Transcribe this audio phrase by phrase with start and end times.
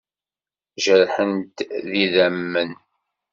[0.83, 1.57] Jerḥent
[1.89, 2.71] d idammen.